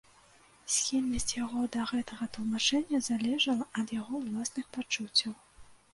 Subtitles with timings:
[0.75, 5.41] Схільнасць яго да гэтага тлумачэння залежала ад яго ўласных пачуццяў.